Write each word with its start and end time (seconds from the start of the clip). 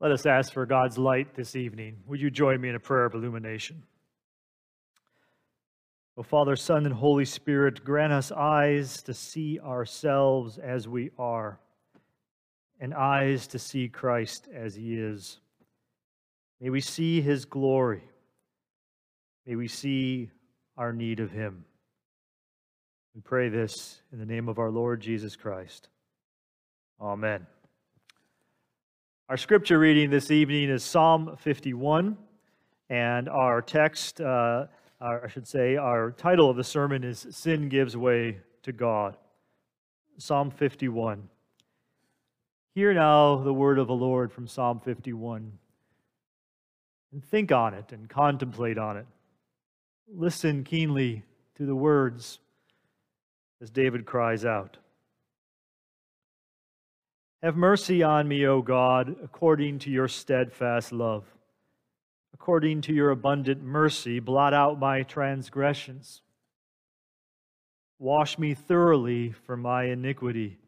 Let 0.00 0.12
us 0.12 0.24
ask 0.24 0.54
for 0.54 0.64
God's 0.64 0.96
light 0.96 1.34
this 1.34 1.54
evening. 1.54 1.98
Would 2.06 2.22
you 2.22 2.30
join 2.30 2.58
me 2.58 2.70
in 2.70 2.74
a 2.74 2.80
prayer 2.80 3.04
of 3.04 3.12
illumination? 3.12 3.82
O 6.16 6.22
Father, 6.22 6.56
Son, 6.56 6.86
and 6.86 6.94
Holy 6.94 7.26
Spirit, 7.26 7.84
grant 7.84 8.12
us 8.12 8.32
eyes 8.32 9.02
to 9.02 9.12
see 9.12 9.60
ourselves 9.60 10.56
as 10.56 10.88
we 10.88 11.10
are, 11.18 11.60
and 12.80 12.94
eyes 12.94 13.46
to 13.48 13.58
see 13.58 13.88
Christ 13.88 14.48
as 14.54 14.74
he 14.74 14.98
is. 14.98 15.38
May 16.62 16.70
we 16.70 16.80
see 16.80 17.20
his 17.20 17.44
glory. 17.44 18.02
May 19.46 19.56
we 19.56 19.68
see 19.68 20.30
our 20.78 20.94
need 20.94 21.20
of 21.20 21.30
him. 21.30 21.64
We 23.14 23.20
pray 23.20 23.50
this 23.50 24.00
in 24.12 24.18
the 24.18 24.26
name 24.26 24.48
of 24.48 24.58
our 24.58 24.70
Lord 24.70 25.00
Jesus 25.00 25.36
Christ. 25.36 25.88
Amen. 27.00 27.46
Our 29.30 29.36
scripture 29.36 29.78
reading 29.78 30.10
this 30.10 30.32
evening 30.32 30.70
is 30.70 30.82
Psalm 30.82 31.36
51, 31.38 32.16
and 32.88 33.28
our 33.28 33.62
text, 33.62 34.20
uh, 34.20 34.66
our, 35.00 35.24
I 35.24 35.28
should 35.28 35.46
say, 35.46 35.76
our 35.76 36.10
title 36.10 36.50
of 36.50 36.56
the 36.56 36.64
sermon 36.64 37.04
is 37.04 37.28
Sin 37.30 37.68
Gives 37.68 37.96
Way 37.96 38.38
to 38.64 38.72
God. 38.72 39.16
Psalm 40.18 40.50
51. 40.50 41.28
Hear 42.74 42.92
now 42.92 43.36
the 43.36 43.54
word 43.54 43.78
of 43.78 43.86
the 43.86 43.94
Lord 43.94 44.32
from 44.32 44.48
Psalm 44.48 44.80
51, 44.80 45.52
and 47.12 47.24
think 47.24 47.52
on 47.52 47.72
it 47.72 47.92
and 47.92 48.08
contemplate 48.08 48.78
on 48.78 48.96
it. 48.96 49.06
Listen 50.12 50.64
keenly 50.64 51.22
to 51.54 51.66
the 51.66 51.76
words 51.76 52.40
as 53.62 53.70
David 53.70 54.06
cries 54.06 54.44
out. 54.44 54.79
Have 57.42 57.56
mercy 57.56 58.02
on 58.02 58.28
me, 58.28 58.46
O 58.46 58.60
God, 58.60 59.16
according 59.24 59.78
to 59.80 59.90
your 59.90 60.08
steadfast 60.08 60.92
love. 60.92 61.24
According 62.34 62.82
to 62.82 62.92
your 62.92 63.10
abundant 63.10 63.62
mercy, 63.62 64.20
blot 64.20 64.52
out 64.52 64.78
my 64.78 65.04
transgressions. 65.04 66.20
Wash 67.98 68.38
me 68.38 68.52
thoroughly 68.52 69.32
from 69.32 69.62
my 69.62 69.84
iniquity 69.84 70.58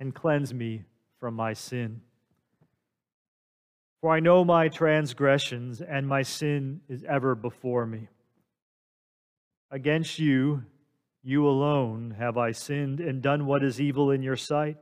and 0.00 0.14
cleanse 0.14 0.54
me 0.54 0.84
from 1.20 1.34
my 1.34 1.52
sin. 1.52 2.00
For 4.00 4.10
I 4.10 4.20
know 4.20 4.42
my 4.42 4.68
transgressions, 4.68 5.82
and 5.82 6.08
my 6.08 6.22
sin 6.22 6.80
is 6.88 7.04
ever 7.04 7.34
before 7.34 7.84
me. 7.84 8.08
Against 9.70 10.18
you, 10.18 10.64
you 11.22 11.46
alone, 11.46 12.16
have 12.18 12.38
I 12.38 12.52
sinned 12.52 13.00
and 13.00 13.20
done 13.20 13.44
what 13.44 13.62
is 13.62 13.80
evil 13.80 14.10
in 14.10 14.22
your 14.22 14.36
sight 14.36 14.78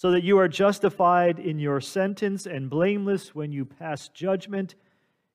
so 0.00 0.12
that 0.12 0.24
you 0.24 0.38
are 0.38 0.48
justified 0.48 1.38
in 1.38 1.58
your 1.58 1.78
sentence 1.78 2.46
and 2.46 2.70
blameless 2.70 3.34
when 3.34 3.52
you 3.52 3.66
pass 3.66 4.08
judgment. 4.08 4.74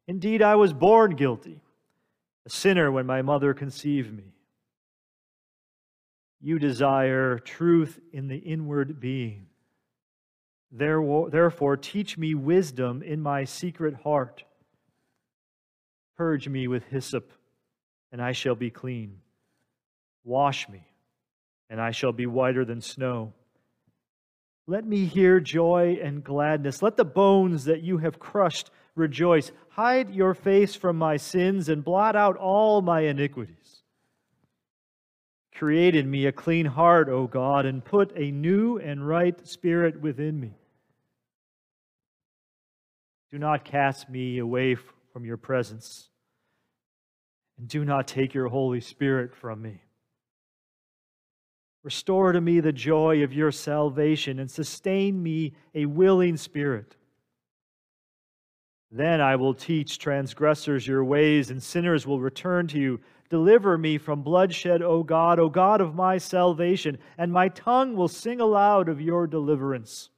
Indeed, 0.07 0.41
I 0.41 0.55
was 0.55 0.73
born 0.73 1.15
guilty, 1.15 1.61
a 2.47 2.49
sinner 2.49 2.91
when 2.91 3.05
my 3.05 3.21
mother 3.21 3.53
conceived 3.53 4.11
me. 4.11 4.23
You 6.41 6.57
desire 6.57 7.37
truth 7.37 7.99
in 8.11 8.27
the 8.27 8.37
inward 8.37 8.99
being. 8.99 9.45
Therefore, 10.71 11.77
teach 11.77 12.17
me 12.17 12.33
wisdom 12.33 13.03
in 13.03 13.21
my 13.21 13.43
secret 13.43 13.93
heart. 13.93 14.45
Purge 16.17 16.49
me 16.49 16.67
with 16.67 16.85
hyssop, 16.85 17.31
and 18.11 18.19
I 18.19 18.31
shall 18.31 18.55
be 18.55 18.71
clean. 18.71 19.19
Wash 20.23 20.67
me, 20.67 20.87
and 21.69 21.79
I 21.79 21.91
shall 21.91 22.13
be 22.13 22.25
whiter 22.25 22.65
than 22.65 22.81
snow. 22.81 23.31
Let 24.67 24.85
me 24.85 25.05
hear 25.05 25.39
joy 25.39 25.99
and 26.01 26.23
gladness. 26.23 26.81
Let 26.81 26.97
the 26.97 27.05
bones 27.05 27.65
that 27.65 27.83
you 27.83 27.99
have 27.99 28.19
crushed 28.19 28.71
rejoice. 28.95 29.51
Hide 29.69 30.13
your 30.13 30.33
face 30.33 30.75
from 30.75 30.97
my 30.97 31.17
sins 31.17 31.69
and 31.69 31.83
blot 31.83 32.15
out 32.15 32.37
all 32.37 32.81
my 32.81 33.01
iniquities. 33.01 33.83
Create 35.53 35.95
in 35.95 36.09
me 36.09 36.25
a 36.25 36.31
clean 36.31 36.65
heart, 36.65 37.07
O 37.09 37.27
God, 37.27 37.65
and 37.65 37.85
put 37.85 38.11
a 38.17 38.31
new 38.31 38.77
and 38.77 39.07
right 39.07 39.47
spirit 39.47 40.01
within 40.01 40.39
me. 40.39 40.57
Do 43.31 43.37
not 43.37 43.63
cast 43.63 44.09
me 44.09 44.39
away 44.39 44.75
from 45.13 45.25
your 45.25 45.37
presence, 45.37 46.09
and 47.57 47.67
do 47.67 47.85
not 47.85 48.07
take 48.07 48.33
your 48.33 48.47
Holy 48.49 48.81
Spirit 48.81 49.35
from 49.35 49.61
me. 49.61 49.81
Restore 51.85 52.31
to 52.31 52.41
me 52.41 52.61
the 52.61 52.73
joy 52.73 53.21
of 53.21 53.31
your 53.31 53.51
salvation 53.51 54.39
and 54.39 54.49
sustain 54.49 55.21
me 55.21 55.53
a 55.75 55.85
willing 55.85 56.35
spirit. 56.35 56.95
Then 58.89 59.21
I 59.21 59.35
will 59.35 59.53
teach 59.53 59.99
transgressors 59.99 60.87
your 60.87 61.03
ways, 61.03 61.51
and 61.51 61.61
sinners 61.61 62.07
will 62.07 62.19
return 62.19 62.65
to 62.69 62.79
you. 62.79 63.01
Deliver 63.29 63.77
me 63.77 63.99
from 63.99 64.23
bloodshed, 64.23 64.81
O 64.81 65.03
God, 65.03 65.39
O 65.39 65.47
God 65.47 65.79
of 65.79 65.93
my 65.93 66.17
salvation, 66.17 66.97
and 67.19 67.31
my 67.31 67.49
tongue 67.49 67.95
will 67.95 68.07
sing 68.07 68.41
aloud 68.41 68.89
of 68.89 68.99
your 68.99 69.27
deliverance. 69.27 70.09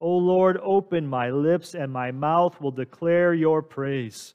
O 0.00 0.10
Lord, 0.10 0.58
open 0.64 1.06
my 1.06 1.30
lips, 1.30 1.76
and 1.76 1.92
my 1.92 2.10
mouth 2.10 2.60
will 2.60 2.72
declare 2.72 3.32
your 3.34 3.62
praise. 3.62 4.34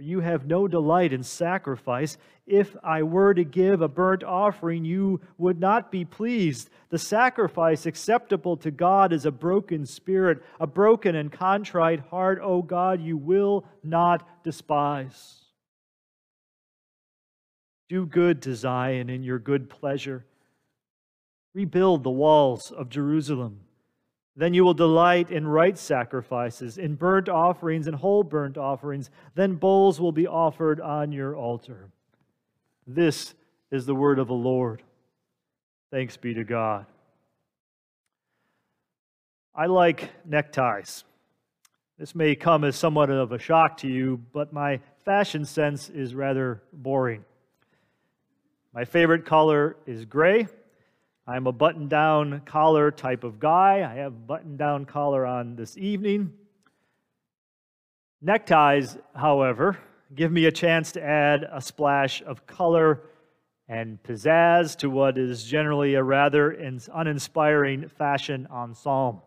For 0.00 0.04
you 0.04 0.20
have 0.20 0.46
no 0.46 0.66
delight 0.66 1.12
in 1.12 1.22
sacrifice. 1.22 2.16
If 2.46 2.74
I 2.82 3.02
were 3.02 3.34
to 3.34 3.44
give 3.44 3.82
a 3.82 3.88
burnt 3.88 4.24
offering, 4.24 4.82
you 4.82 5.20
would 5.36 5.60
not 5.60 5.92
be 5.92 6.06
pleased. 6.06 6.70
The 6.88 6.98
sacrifice 6.98 7.84
acceptable 7.84 8.56
to 8.56 8.70
God 8.70 9.12
is 9.12 9.26
a 9.26 9.30
broken 9.30 9.84
spirit, 9.84 10.42
a 10.58 10.66
broken 10.66 11.16
and 11.16 11.30
contrite 11.30 12.00
heart. 12.00 12.40
O 12.42 12.62
God, 12.62 13.02
you 13.02 13.18
will 13.18 13.66
not 13.84 14.26
despise. 14.42 15.34
Do 17.90 18.06
good 18.06 18.40
to 18.40 18.54
Zion 18.54 19.10
in 19.10 19.22
your 19.22 19.38
good 19.38 19.68
pleasure. 19.68 20.24
Rebuild 21.52 22.04
the 22.04 22.10
walls 22.10 22.70
of 22.70 22.88
Jerusalem. 22.88 23.60
Then 24.36 24.54
you 24.54 24.64
will 24.64 24.74
delight 24.74 25.30
in 25.30 25.46
right 25.46 25.76
sacrifices, 25.76 26.78
in 26.78 26.94
burnt 26.94 27.28
offerings 27.28 27.86
and 27.86 27.96
whole 27.96 28.22
burnt 28.22 28.56
offerings. 28.56 29.10
Then 29.34 29.56
bowls 29.56 30.00
will 30.00 30.12
be 30.12 30.26
offered 30.26 30.80
on 30.80 31.12
your 31.12 31.36
altar. 31.36 31.90
This 32.86 33.34
is 33.70 33.86
the 33.86 33.94
word 33.94 34.18
of 34.18 34.28
the 34.28 34.34
Lord. 34.34 34.82
Thanks 35.90 36.16
be 36.16 36.34
to 36.34 36.44
God. 36.44 36.86
I 39.54 39.66
like 39.66 40.10
neckties. 40.24 41.04
This 41.98 42.14
may 42.14 42.34
come 42.34 42.64
as 42.64 42.76
somewhat 42.76 43.10
of 43.10 43.32
a 43.32 43.38
shock 43.38 43.76
to 43.78 43.88
you, 43.88 44.22
but 44.32 44.52
my 44.52 44.80
fashion 45.04 45.44
sense 45.44 45.90
is 45.90 46.14
rather 46.14 46.62
boring. 46.72 47.24
My 48.72 48.84
favorite 48.84 49.26
color 49.26 49.76
is 49.86 50.04
gray. 50.04 50.46
I'm 51.26 51.46
a 51.46 51.52
button 51.52 51.88
down 51.88 52.42
collar 52.44 52.90
type 52.90 53.24
of 53.24 53.38
guy. 53.38 53.88
I 53.88 53.96
have 53.96 54.26
button 54.26 54.56
down 54.56 54.84
collar 54.84 55.24
on 55.26 55.54
this 55.54 55.76
evening. 55.76 56.32
Neckties, 58.22 58.98
however, 59.14 59.78
give 60.14 60.32
me 60.32 60.46
a 60.46 60.52
chance 60.52 60.92
to 60.92 61.02
add 61.02 61.46
a 61.50 61.60
splash 61.60 62.22
of 62.22 62.46
color 62.46 63.02
and 63.68 64.02
pizzazz 64.02 64.76
to 64.78 64.90
what 64.90 65.16
is 65.16 65.44
generally 65.44 65.94
a 65.94 66.02
rather 66.02 66.50
uninspiring 66.50 67.88
fashion 67.88 68.48
ensemble. 68.50 69.24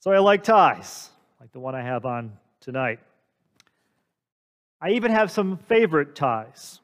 So 0.00 0.12
I 0.12 0.18
like 0.18 0.44
ties, 0.44 1.10
like 1.40 1.52
the 1.52 1.60
one 1.60 1.74
I 1.74 1.82
have 1.82 2.04
on 2.04 2.32
tonight. 2.60 3.00
I 4.80 4.90
even 4.90 5.10
have 5.10 5.30
some 5.30 5.56
favorite 5.56 6.14
ties. 6.14 6.80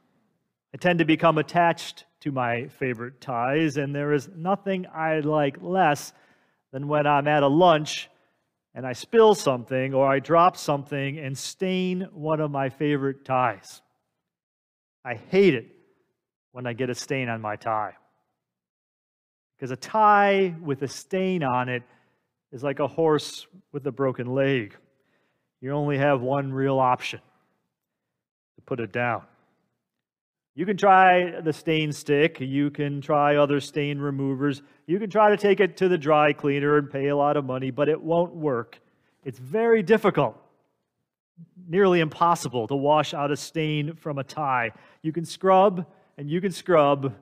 I 0.74 0.78
tend 0.78 1.00
to 1.00 1.04
become 1.04 1.36
attached 1.36 2.06
to 2.22 2.32
my 2.32 2.68
favorite 2.68 3.20
ties, 3.20 3.76
and 3.76 3.94
there 3.94 4.12
is 4.12 4.28
nothing 4.36 4.86
I 4.86 5.20
like 5.20 5.56
less 5.60 6.12
than 6.72 6.88
when 6.88 7.06
I'm 7.06 7.28
at 7.28 7.42
a 7.42 7.48
lunch 7.48 8.08
and 8.74 8.86
I 8.86 8.92
spill 8.94 9.34
something 9.34 9.92
or 9.92 10.08
I 10.08 10.19
drop 10.19 10.56
something 10.56 11.19
and 11.19 11.36
stain 11.36 12.08
one 12.12 12.40
of 12.40 12.50
my 12.50 12.70
favorite 12.70 13.24
ties. 13.24 13.82
I 15.04 15.14
hate 15.14 15.54
it 15.54 15.66
when 16.52 16.66
I 16.66 16.72
get 16.72 16.90
a 16.90 16.94
stain 16.94 17.28
on 17.28 17.40
my 17.40 17.56
tie. 17.56 17.94
Because 19.56 19.70
a 19.70 19.76
tie 19.76 20.54
with 20.62 20.82
a 20.82 20.88
stain 20.88 21.42
on 21.42 21.68
it 21.68 21.82
is 22.52 22.62
like 22.62 22.78
a 22.78 22.86
horse 22.86 23.46
with 23.72 23.86
a 23.86 23.92
broken 23.92 24.28
leg. 24.28 24.76
You 25.60 25.72
only 25.72 25.98
have 25.98 26.20
one 26.20 26.52
real 26.52 26.78
option 26.78 27.20
to 28.56 28.62
put 28.62 28.80
it 28.80 28.92
down. 28.92 29.22
You 30.54 30.66
can 30.66 30.76
try 30.76 31.40
the 31.40 31.52
stain 31.52 31.93
stick. 31.93 32.38
You 32.40 32.70
can 32.70 33.00
try 33.00 33.37
other 33.37 33.58
stain 33.60 33.99
removers. 33.99 34.62
You 34.87 34.99
can 34.99 35.08
try 35.08 35.31
to 35.31 35.37
take 35.37 35.60
it 35.60 35.76
to 35.78 35.88
the 35.88 35.96
dry 35.96 36.32
cleaner 36.32 36.76
and 36.76 36.90
pay 36.90 37.08
a 37.08 37.16
lot 37.16 37.37
of 37.37 37.44
money, 37.44 37.70
but 37.70 37.88
it 37.88 38.00
won't 38.00 38.34
work. 38.34 38.78
It's 39.25 39.38
very 39.38 39.82
difficult, 39.82 40.37
nearly 41.69 42.00
impossible 42.00 42.69
to 42.69 42.76
wash 42.76 43.14
out 43.14 43.31
a 43.31 43.37
stain 43.37 43.94
from 43.94 44.19
a 44.19 44.25
tie. 44.25 44.72
You 45.00 45.12
can 45.12 45.25
scrub 45.25 45.87
and 46.19 46.28
you 46.28 46.40
can 46.43 46.52
scrub, 46.52 47.14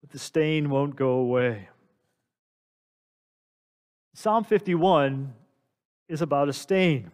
but 0.00 0.10
the 0.10 0.18
stain 0.18 0.68
won't 0.68 0.96
go 0.96 1.10
away. 1.10 1.68
Psalm 4.14 4.42
51 4.42 5.32
is 6.08 6.22
about 6.22 6.48
a 6.48 6.52
stain. 6.52 7.12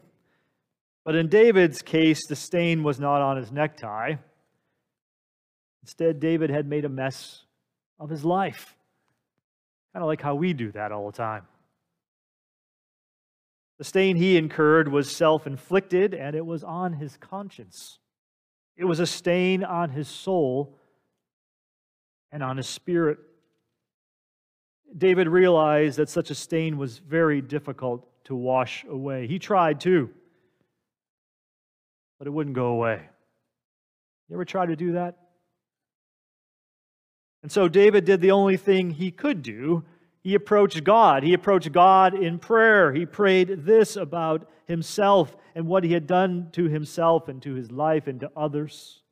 But 1.04 1.14
in 1.14 1.28
David's 1.28 1.82
case, 1.82 2.26
the 2.26 2.36
stain 2.36 2.82
was 2.82 2.98
not 2.98 3.20
on 3.20 3.36
his 3.36 3.52
necktie. 3.52 4.14
Instead, 5.82 6.20
David 6.20 6.50
had 6.50 6.66
made 6.66 6.84
a 6.84 6.88
mess 6.88 7.44
of 7.98 8.10
his 8.10 8.24
life. 8.24 8.76
Kind 9.92 10.02
of 10.02 10.06
like 10.06 10.20
how 10.20 10.34
we 10.34 10.52
do 10.52 10.70
that 10.72 10.92
all 10.92 11.06
the 11.10 11.16
time. 11.16 11.44
The 13.78 13.84
stain 13.84 14.16
he 14.16 14.36
incurred 14.36 14.88
was 14.88 15.10
self 15.10 15.46
inflicted 15.46 16.12
and 16.12 16.34
it 16.34 16.44
was 16.44 16.64
on 16.64 16.94
his 16.94 17.16
conscience. 17.16 17.98
It 18.76 18.84
was 18.84 19.00
a 19.00 19.06
stain 19.06 19.64
on 19.64 19.90
his 19.90 20.08
soul 20.08 20.76
and 22.30 22.42
on 22.42 22.56
his 22.56 22.66
spirit. 22.66 23.18
David 24.96 25.28
realized 25.28 25.98
that 25.98 26.08
such 26.08 26.30
a 26.30 26.34
stain 26.34 26.76
was 26.76 26.98
very 26.98 27.40
difficult 27.40 28.06
to 28.24 28.34
wash 28.34 28.84
away. 28.88 29.26
He 29.26 29.38
tried 29.38 29.80
to, 29.82 30.10
but 32.18 32.26
it 32.26 32.30
wouldn't 32.30 32.56
go 32.56 32.66
away. 32.66 33.02
You 34.28 34.36
ever 34.36 34.44
try 34.44 34.66
to 34.66 34.76
do 34.76 34.92
that? 34.92 35.27
And 37.42 37.52
so 37.52 37.68
David 37.68 38.04
did 38.04 38.20
the 38.20 38.32
only 38.32 38.56
thing 38.56 38.90
he 38.90 39.10
could 39.10 39.42
do. 39.42 39.84
He 40.20 40.34
approached 40.34 40.82
God. 40.84 41.22
He 41.22 41.34
approached 41.34 41.72
God 41.72 42.14
in 42.14 42.38
prayer. 42.38 42.92
He 42.92 43.06
prayed 43.06 43.64
this 43.64 43.96
about 43.96 44.48
himself 44.66 45.36
and 45.54 45.66
what 45.66 45.84
he 45.84 45.92
had 45.92 46.06
done 46.06 46.48
to 46.52 46.68
himself 46.68 47.28
and 47.28 47.40
to 47.42 47.54
his 47.54 47.70
life 47.70 48.06
and 48.06 48.20
to 48.20 48.30
others. 48.36 49.02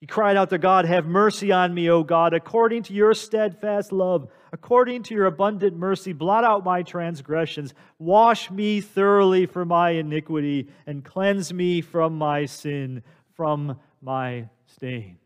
He 0.00 0.06
cried 0.06 0.36
out 0.36 0.50
to 0.50 0.58
God, 0.58 0.84
Have 0.84 1.06
mercy 1.06 1.50
on 1.50 1.74
me, 1.74 1.90
O 1.90 2.04
God, 2.04 2.32
according 2.32 2.84
to 2.84 2.92
your 2.94 3.14
steadfast 3.14 3.90
love, 3.90 4.28
according 4.52 5.02
to 5.04 5.14
your 5.14 5.26
abundant 5.26 5.76
mercy, 5.76 6.12
blot 6.12 6.44
out 6.44 6.64
my 6.64 6.82
transgressions, 6.82 7.74
wash 7.98 8.48
me 8.50 8.80
thoroughly 8.80 9.46
from 9.46 9.68
my 9.68 9.90
iniquity, 9.90 10.68
and 10.86 11.04
cleanse 11.04 11.52
me 11.52 11.80
from 11.80 12.16
my 12.16 12.44
sin, 12.44 13.02
from 13.34 13.78
my 14.00 14.48
stain. 14.66 15.18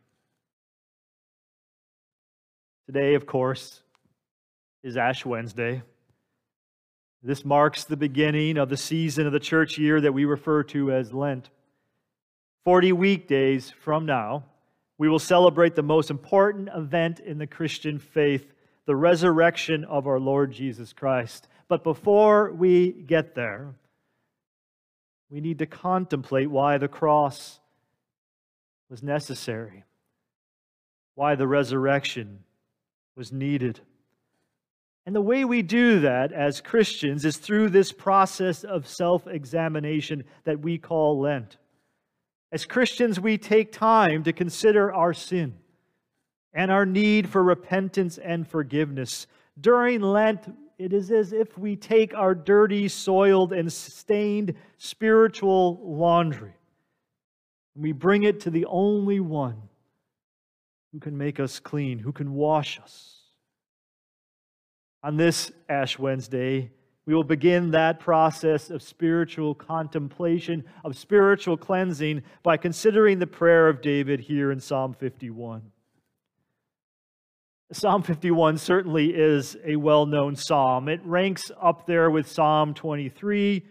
Today, 2.86 3.14
of 3.14 3.26
course, 3.26 3.80
is 4.82 4.96
Ash 4.96 5.24
Wednesday. 5.24 5.82
This 7.22 7.44
marks 7.44 7.84
the 7.84 7.96
beginning 7.96 8.58
of 8.58 8.68
the 8.68 8.76
season 8.76 9.24
of 9.24 9.32
the 9.32 9.38
church 9.38 9.78
year 9.78 10.00
that 10.00 10.12
we 10.12 10.24
refer 10.24 10.64
to 10.64 10.90
as 10.90 11.12
Lent. 11.12 11.50
40 12.64 12.92
weekdays 12.92 13.70
from 13.70 14.04
now, 14.04 14.44
we 14.98 15.08
will 15.08 15.20
celebrate 15.20 15.76
the 15.76 15.82
most 15.84 16.10
important 16.10 16.68
event 16.74 17.20
in 17.20 17.38
the 17.38 17.46
Christian 17.46 18.00
faith, 18.00 18.52
the 18.84 18.96
resurrection 18.96 19.84
of 19.84 20.08
our 20.08 20.18
Lord 20.18 20.50
Jesus 20.50 20.92
Christ. 20.92 21.46
But 21.68 21.84
before 21.84 22.50
we 22.50 22.90
get 22.90 23.36
there, 23.36 23.76
we 25.30 25.40
need 25.40 25.60
to 25.60 25.66
contemplate 25.66 26.50
why 26.50 26.78
the 26.78 26.88
cross 26.88 27.60
was 28.90 29.04
necessary, 29.04 29.84
why 31.14 31.36
the 31.36 31.46
resurrection 31.46 32.40
was 33.16 33.32
needed. 33.32 33.80
And 35.04 35.14
the 35.14 35.20
way 35.20 35.44
we 35.44 35.62
do 35.62 36.00
that 36.00 36.32
as 36.32 36.60
Christians 36.60 37.24
is 37.24 37.36
through 37.36 37.70
this 37.70 37.92
process 37.92 38.64
of 38.64 38.86
self 38.86 39.26
examination 39.26 40.24
that 40.44 40.60
we 40.60 40.78
call 40.78 41.20
Lent. 41.20 41.56
As 42.52 42.64
Christians, 42.64 43.18
we 43.18 43.38
take 43.38 43.72
time 43.72 44.22
to 44.24 44.32
consider 44.32 44.92
our 44.92 45.14
sin 45.14 45.54
and 46.52 46.70
our 46.70 46.86
need 46.86 47.28
for 47.28 47.42
repentance 47.42 48.18
and 48.18 48.46
forgiveness. 48.46 49.26
During 49.60 50.00
Lent, 50.00 50.54
it 50.78 50.92
is 50.92 51.10
as 51.10 51.32
if 51.32 51.56
we 51.58 51.76
take 51.76 52.14
our 52.14 52.34
dirty, 52.34 52.88
soiled, 52.88 53.52
and 53.52 53.72
stained 53.72 54.54
spiritual 54.78 55.80
laundry 55.82 56.54
and 57.74 57.82
we 57.82 57.92
bring 57.92 58.24
it 58.24 58.40
to 58.40 58.50
the 58.50 58.66
only 58.66 59.20
one 59.20 59.62
who 60.92 61.00
can 61.00 61.16
make 61.16 61.40
us 61.40 61.58
clean, 61.58 61.98
who 61.98 62.12
can 62.12 62.34
wash 62.34 62.78
us. 62.80 63.22
On 65.02 65.16
this 65.16 65.50
Ash 65.68 65.98
Wednesday, 65.98 66.70
we 67.06 67.14
will 67.14 67.24
begin 67.24 67.72
that 67.72 67.98
process 67.98 68.70
of 68.70 68.82
spiritual 68.82 69.54
contemplation, 69.54 70.64
of 70.84 70.96
spiritual 70.96 71.56
cleansing, 71.56 72.22
by 72.42 72.56
considering 72.56 73.18
the 73.18 73.26
prayer 73.26 73.68
of 73.68 73.82
David 73.82 74.20
here 74.20 74.52
in 74.52 74.60
Psalm 74.60 74.94
51. 74.94 75.62
Psalm 77.72 78.02
51 78.02 78.58
certainly 78.58 79.14
is 79.14 79.56
a 79.64 79.76
well 79.76 80.04
known 80.04 80.36
psalm. 80.36 80.88
It 80.88 81.00
ranks 81.04 81.50
up 81.60 81.86
there 81.86 82.10
with 82.10 82.30
Psalm 82.30 82.74
23 82.74 83.64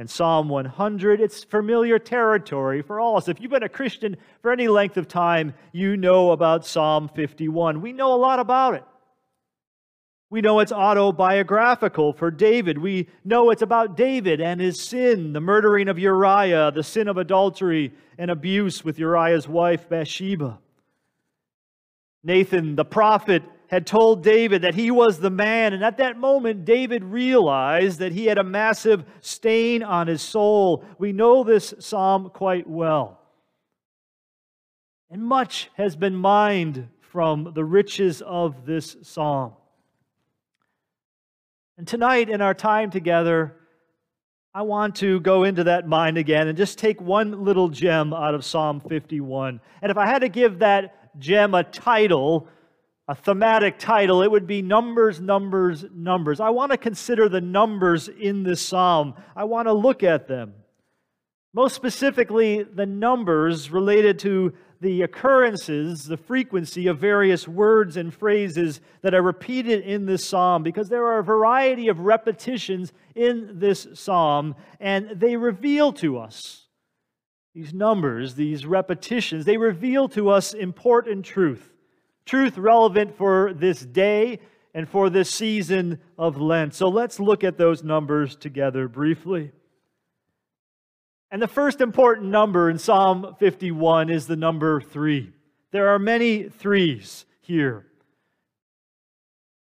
and 0.00 0.08
Psalm 0.08 0.48
100. 0.48 1.20
It's 1.20 1.44
familiar 1.44 1.98
territory 1.98 2.80
for 2.80 2.98
all 2.98 3.18
of 3.18 3.24
us. 3.24 3.28
If 3.28 3.38
you've 3.38 3.50
been 3.50 3.62
a 3.62 3.68
Christian 3.68 4.16
for 4.40 4.50
any 4.50 4.66
length 4.66 4.96
of 4.96 5.06
time, 5.06 5.52
you 5.72 5.94
know 5.94 6.30
about 6.30 6.64
Psalm 6.64 7.10
51. 7.14 7.82
We 7.82 7.92
know 7.92 8.14
a 8.14 8.16
lot 8.16 8.38
about 8.38 8.76
it. 8.76 8.84
We 10.30 10.40
know 10.40 10.60
it's 10.60 10.72
autobiographical 10.72 12.14
for 12.14 12.30
David. 12.30 12.78
We 12.78 13.10
know 13.26 13.50
it's 13.50 13.60
about 13.60 13.94
David 13.94 14.40
and 14.40 14.58
his 14.58 14.80
sin, 14.80 15.34
the 15.34 15.40
murdering 15.40 15.88
of 15.88 15.98
Uriah, 15.98 16.72
the 16.74 16.82
sin 16.82 17.06
of 17.06 17.18
adultery 17.18 17.92
and 18.16 18.30
abuse 18.30 18.82
with 18.82 18.98
Uriah's 18.98 19.46
wife 19.46 19.86
Bathsheba. 19.90 20.60
Nathan, 22.24 22.74
the 22.74 22.86
prophet, 22.86 23.42
had 23.70 23.86
told 23.86 24.24
David 24.24 24.62
that 24.62 24.74
he 24.74 24.90
was 24.90 25.20
the 25.20 25.30
man, 25.30 25.72
and 25.72 25.84
at 25.84 25.98
that 25.98 26.18
moment, 26.18 26.64
David 26.64 27.04
realized 27.04 28.00
that 28.00 28.10
he 28.10 28.26
had 28.26 28.36
a 28.36 28.42
massive 28.42 29.04
stain 29.20 29.84
on 29.84 30.08
his 30.08 30.20
soul. 30.20 30.84
We 30.98 31.12
know 31.12 31.44
this 31.44 31.72
psalm 31.78 32.30
quite 32.30 32.68
well. 32.68 33.20
And 35.08 35.22
much 35.22 35.70
has 35.74 35.94
been 35.94 36.16
mined 36.16 36.88
from 37.12 37.52
the 37.54 37.64
riches 37.64 38.22
of 38.22 38.66
this 38.66 38.96
psalm. 39.02 39.52
And 41.78 41.86
tonight, 41.86 42.28
in 42.28 42.40
our 42.40 42.54
time 42.54 42.90
together, 42.90 43.54
I 44.52 44.62
want 44.62 44.96
to 44.96 45.20
go 45.20 45.44
into 45.44 45.62
that 45.64 45.86
mind 45.86 46.18
again 46.18 46.48
and 46.48 46.58
just 46.58 46.76
take 46.76 47.00
one 47.00 47.44
little 47.44 47.68
gem 47.68 48.12
out 48.12 48.34
of 48.34 48.44
Psalm 48.44 48.80
51. 48.80 49.60
And 49.80 49.90
if 49.92 49.96
I 49.96 50.06
had 50.06 50.22
to 50.22 50.28
give 50.28 50.58
that 50.58 51.16
gem 51.20 51.54
a 51.54 51.62
title, 51.62 52.48
a 53.10 53.14
thematic 53.16 53.76
title, 53.76 54.22
it 54.22 54.30
would 54.30 54.46
be 54.46 54.62
Numbers, 54.62 55.20
Numbers, 55.20 55.84
Numbers. 55.92 56.38
I 56.38 56.50
want 56.50 56.70
to 56.70 56.78
consider 56.78 57.28
the 57.28 57.40
numbers 57.40 58.06
in 58.06 58.44
this 58.44 58.64
psalm. 58.64 59.14
I 59.34 59.42
want 59.42 59.66
to 59.66 59.72
look 59.72 60.04
at 60.04 60.28
them. 60.28 60.54
Most 61.52 61.74
specifically, 61.74 62.62
the 62.62 62.86
numbers 62.86 63.68
related 63.68 64.20
to 64.20 64.52
the 64.80 65.02
occurrences, 65.02 66.04
the 66.04 66.16
frequency 66.16 66.86
of 66.86 67.00
various 67.00 67.48
words 67.48 67.96
and 67.96 68.14
phrases 68.14 68.80
that 69.02 69.12
are 69.12 69.22
repeated 69.22 69.82
in 69.82 70.06
this 70.06 70.24
psalm, 70.24 70.62
because 70.62 70.88
there 70.88 71.06
are 71.06 71.18
a 71.18 71.24
variety 71.24 71.88
of 71.88 71.98
repetitions 71.98 72.92
in 73.16 73.58
this 73.58 73.88
psalm, 73.94 74.54
and 74.78 75.10
they 75.10 75.34
reveal 75.34 75.92
to 75.94 76.16
us 76.16 76.68
these 77.56 77.74
numbers, 77.74 78.36
these 78.36 78.64
repetitions, 78.64 79.46
they 79.46 79.56
reveal 79.56 80.08
to 80.10 80.30
us 80.30 80.54
important 80.54 81.24
truth, 81.24 81.72
truth 82.30 82.56
relevant 82.56 83.16
for 83.18 83.52
this 83.52 83.80
day 83.80 84.38
and 84.72 84.88
for 84.88 85.10
this 85.10 85.28
season 85.28 85.98
of 86.16 86.40
Lent. 86.40 86.72
So 86.74 86.88
let's 86.88 87.18
look 87.18 87.42
at 87.42 87.58
those 87.58 87.82
numbers 87.82 88.36
together 88.36 88.86
briefly. 88.86 89.50
And 91.32 91.42
the 91.42 91.48
first 91.48 91.80
important 91.80 92.28
number 92.28 92.70
in 92.70 92.78
Psalm 92.78 93.34
51 93.40 94.10
is 94.10 94.28
the 94.28 94.36
number 94.36 94.80
three. 94.80 95.32
There 95.72 95.88
are 95.88 95.98
many 95.98 96.44
threes 96.44 97.26
here. 97.40 97.86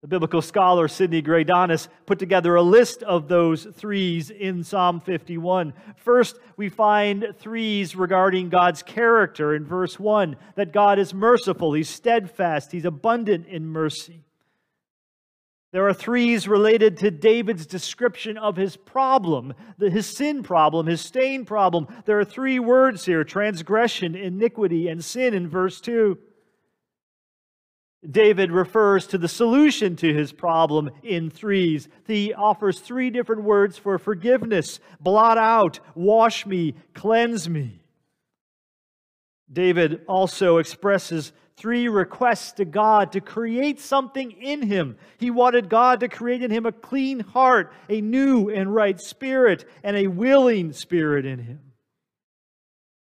The 0.01 0.07
biblical 0.07 0.41
scholar 0.41 0.87
Sidney 0.87 1.21
Greidanus 1.21 1.87
put 2.07 2.17
together 2.17 2.55
a 2.55 2.63
list 2.63 3.03
of 3.03 3.27
those 3.27 3.65
threes 3.65 4.31
in 4.31 4.63
Psalm 4.63 4.99
51. 4.99 5.73
First, 5.95 6.39
we 6.57 6.69
find 6.69 7.35
threes 7.37 7.95
regarding 7.95 8.49
God's 8.49 8.81
character 8.81 9.53
in 9.53 9.63
verse 9.63 9.99
1 9.99 10.37
that 10.55 10.73
God 10.73 10.97
is 10.97 11.13
merciful, 11.13 11.73
He's 11.73 11.87
steadfast, 11.87 12.71
He's 12.71 12.85
abundant 12.85 13.45
in 13.45 13.67
mercy. 13.67 14.23
There 15.71 15.87
are 15.87 15.93
threes 15.93 16.47
related 16.47 16.97
to 16.97 17.11
David's 17.11 17.67
description 17.67 18.37
of 18.37 18.57
his 18.57 18.75
problem, 18.75 19.53
his 19.79 20.05
sin 20.05 20.43
problem, 20.43 20.87
his 20.87 20.99
stain 20.99 21.45
problem. 21.45 21.87
There 22.05 22.19
are 22.19 22.25
three 22.25 22.59
words 22.59 23.05
here 23.05 23.23
transgression, 23.23 24.15
iniquity, 24.15 24.89
and 24.89 25.05
sin 25.05 25.33
in 25.33 25.47
verse 25.47 25.79
2. 25.79 26.17
David 28.09 28.51
refers 28.51 29.05
to 29.07 29.17
the 29.17 29.27
solution 29.27 29.95
to 29.97 30.13
his 30.13 30.31
problem 30.31 30.89
in 31.03 31.29
threes. 31.29 31.87
He 32.07 32.33
offers 32.33 32.79
three 32.79 33.11
different 33.11 33.43
words 33.43 33.77
for 33.77 33.99
forgiveness 33.99 34.79
blot 34.99 35.37
out, 35.37 35.79
wash 35.93 36.45
me, 36.45 36.73
cleanse 36.93 37.47
me. 37.47 37.81
David 39.51 40.01
also 40.07 40.57
expresses 40.57 41.31
three 41.57 41.87
requests 41.89 42.53
to 42.53 42.65
God 42.65 43.11
to 43.11 43.21
create 43.21 43.79
something 43.79 44.31
in 44.31 44.63
him. 44.63 44.97
He 45.19 45.29
wanted 45.29 45.69
God 45.69 45.99
to 45.99 46.07
create 46.07 46.41
in 46.41 46.49
him 46.49 46.65
a 46.65 46.71
clean 46.71 47.19
heart, 47.19 47.71
a 47.87 48.01
new 48.01 48.49
and 48.49 48.73
right 48.73 48.99
spirit, 48.99 49.65
and 49.83 49.95
a 49.95 50.07
willing 50.07 50.73
spirit 50.73 51.25
in 51.25 51.37
him. 51.37 51.59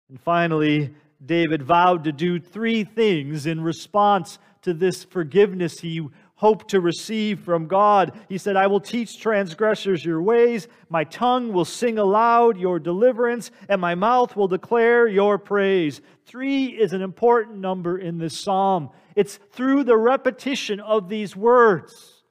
And 0.08 0.20
finally, 0.20 0.92
David 1.24 1.62
vowed 1.62 2.04
to 2.04 2.12
do 2.12 2.40
three 2.40 2.82
things 2.82 3.46
in 3.46 3.60
response 3.60 4.38
to 4.62 4.72
this 4.72 5.04
forgiveness 5.04 5.80
he 5.80 6.06
hoped 6.34 6.70
to 6.70 6.80
receive 6.80 7.38
from 7.38 7.68
God. 7.68 8.18
He 8.28 8.36
said, 8.36 8.56
I 8.56 8.66
will 8.66 8.80
teach 8.80 9.20
transgressors 9.20 10.04
your 10.04 10.20
ways, 10.20 10.66
my 10.88 11.04
tongue 11.04 11.52
will 11.52 11.64
sing 11.64 11.98
aloud 11.98 12.58
your 12.58 12.80
deliverance, 12.80 13.52
and 13.68 13.80
my 13.80 13.94
mouth 13.94 14.34
will 14.34 14.48
declare 14.48 15.06
your 15.06 15.38
praise. 15.38 16.00
Three 16.26 16.66
is 16.66 16.92
an 16.92 17.00
important 17.00 17.58
number 17.58 17.98
in 17.98 18.18
this 18.18 18.36
psalm. 18.36 18.90
It's 19.14 19.36
through 19.52 19.84
the 19.84 19.96
repetition 19.96 20.80
of 20.80 21.08
these 21.08 21.36
words, 21.36 22.24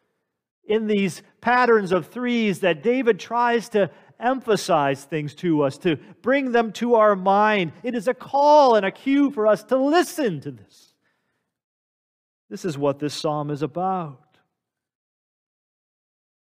in 0.65 0.87
these 0.87 1.21
patterns 1.39 1.93
of 1.93 2.07
threes, 2.07 2.59
that 2.59 2.83
David 2.83 3.17
tries 3.17 3.69
to 3.69 3.89
emphasize 4.19 5.05
things 5.05 5.33
to 5.35 5.63
us, 5.63 5.77
to 5.79 5.95
bring 6.21 6.51
them 6.51 6.73
to 6.73 6.95
our 6.95 7.15
mind. 7.15 7.71
It 7.81 7.95
is 7.95 8.09
a 8.09 8.13
call 8.13 8.75
and 8.75 8.85
a 8.85 8.91
cue 8.91 9.31
for 9.31 9.47
us 9.47 9.63
to 9.65 9.77
listen 9.77 10.41
to 10.41 10.51
this. 10.51 10.90
This 12.51 12.65
is 12.65 12.77
what 12.77 12.99
this 12.99 13.13
psalm 13.13 13.49
is 13.49 13.61
about. 13.61 14.19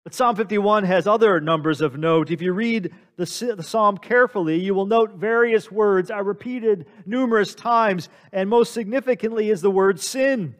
But 0.04 0.16
Psalm 0.16 0.36
51 0.36 0.86
has 0.86 1.06
other 1.06 1.40
numbers 1.40 1.82
of 1.82 1.98
note. 1.98 2.32
If 2.32 2.42
you 2.42 2.52
read 2.52 2.92
the, 3.16 3.54
the, 3.56 3.64
psalm 3.64 4.00
carefully, 4.00 4.60
you 4.60 4.74
will 4.74 4.88
note 4.88 5.14
various 5.14 5.72
words 5.72 6.10
are 6.10 6.24
repeated 6.24 6.88
numerous 7.06 7.54
times, 7.54 8.10
and 8.34 8.50
most 8.50 8.74
significantly 8.74 9.52
is 9.52 9.62
the 9.62 9.70
word 9.70 10.00
sin. 10.00 10.56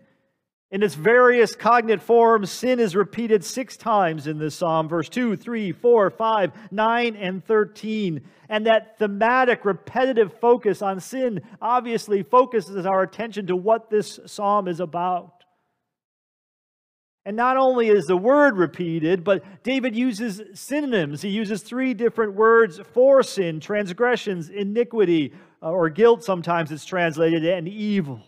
In 0.74 0.82
its 0.82 0.96
various 0.96 1.56
cognate 1.56 2.02
forms, 2.02 2.50
sin 2.50 2.80
is 2.80 2.96
repeated 2.96 3.46
six 3.46 3.78
times 3.78 4.26
in 4.26 4.40
this 4.40 4.56
psalm 4.56 4.90
verse 4.90 5.08
2, 5.08 5.36
3, 5.36 5.72
4, 5.72 6.10
5, 6.10 6.52
9, 6.72 7.16
and 7.16 7.46
13. 7.46 8.22
And 8.50 8.66
that 8.66 8.98
thematic, 8.98 9.66
repetitive 9.66 10.34
focus 10.42 10.82
on 10.82 11.00
sin 11.00 11.42
obviously 11.62 12.24
focuses 12.24 12.88
our 12.88 13.04
attention 13.04 13.46
to 13.48 13.56
what 13.56 13.92
this 13.92 14.20
psalm 14.26 14.68
is 14.68 14.80
about. 14.80 15.44
And 17.24 17.38
not 17.38 17.56
only 17.56 17.90
is 17.90 18.06
the 18.06 18.18
word 18.18 18.58
repeated, 18.58 19.24
but 19.24 19.44
David 19.64 19.96
uses 19.96 20.42
synonyms. 20.56 21.22
He 21.22 21.30
uses 21.30 21.62
three 21.62 21.94
different 21.94 22.34
words 22.34 22.82
for 22.94 23.22
sin 23.22 23.60
transgressions, 23.60 24.50
iniquity, 24.50 25.34
uh, 25.62 25.70
or 25.70 25.92
guilt, 25.92 26.24
sometimes 26.24 26.72
it's 26.72 26.84
translated, 26.84 27.46
and 27.46 27.68
evil 27.68 28.24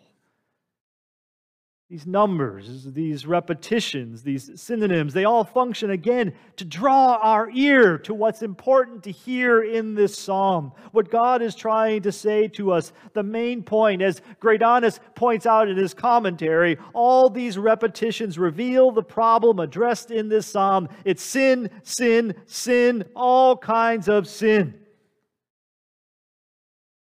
these 1.95 2.05
numbers, 2.05 2.83
these 2.91 3.25
repetitions, 3.25 4.21
these 4.21 4.51
synonyms, 4.59 5.13
they 5.13 5.23
all 5.23 5.45
function 5.45 5.91
again 5.91 6.33
to 6.57 6.65
draw 6.65 7.17
our 7.21 7.49
ear 7.51 7.97
to 7.97 8.13
what's 8.13 8.41
important 8.41 9.01
to 9.01 9.11
hear 9.11 9.63
in 9.63 9.95
this 9.95 10.17
psalm. 10.17 10.73
What 10.91 11.09
God 11.09 11.41
is 11.41 11.55
trying 11.55 12.01
to 12.01 12.11
say 12.11 12.49
to 12.49 12.73
us, 12.73 12.91
the 13.13 13.23
main 13.23 13.63
point, 13.63 14.01
as 14.01 14.21
Greidanus 14.41 14.99
points 15.15 15.45
out 15.45 15.69
in 15.69 15.77
his 15.77 15.93
commentary, 15.93 16.77
all 16.93 17.29
these 17.29 17.57
repetitions 17.57 18.37
reveal 18.37 18.91
the 18.91 19.01
problem 19.01 19.59
addressed 19.61 20.11
in 20.11 20.27
this 20.27 20.47
psalm. 20.47 20.89
It's 21.05 21.23
sin, 21.23 21.69
sin, 21.83 22.35
sin, 22.45 23.05
all 23.15 23.55
kinds 23.55 24.09
of 24.09 24.27
sin. 24.27 24.73